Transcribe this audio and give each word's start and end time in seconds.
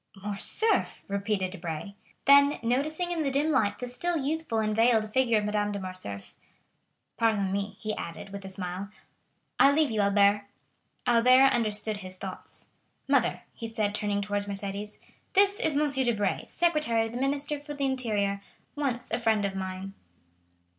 "Morcerf!" 0.15 1.03
repeated 1.07 1.51
Debray. 1.51 1.93
Then 2.25 2.57
noticing 2.63 3.11
in 3.11 3.21
the 3.21 3.29
dim 3.29 3.51
light 3.51 3.77
the 3.77 3.87
still 3.87 4.17
youthful 4.17 4.57
and 4.57 4.75
veiled 4.75 5.13
figure 5.13 5.37
of 5.37 5.45
Madame 5.45 5.71
de 5.71 5.79
Morcerf: 5.79 6.33
"Pardon 7.17 7.51
me," 7.51 7.77
he 7.79 7.95
added 7.95 8.29
with 8.31 8.43
a 8.43 8.49
smile, 8.49 8.89
"I 9.59 9.71
leave 9.71 9.91
you, 9.91 10.01
Albert." 10.01 10.47
Albert 11.05 11.53
understood 11.53 11.97
his 11.97 12.17
thoughts. 12.17 12.65
"Mother," 13.07 13.43
he 13.53 13.67
said, 13.67 13.93
turning 13.93 14.23
towards 14.23 14.47
Mercédès, 14.47 14.97
"this 15.33 15.59
is 15.59 15.77
M. 15.77 16.03
Debray, 16.03 16.45
secretary 16.47 17.05
of 17.05 17.11
the 17.11 17.19
Minister 17.19 17.59
for 17.59 17.75
the 17.75 17.85
Interior, 17.85 18.41
once 18.75 19.11
a 19.11 19.19
friend 19.19 19.45
of 19.45 19.53
mine." 19.55 19.93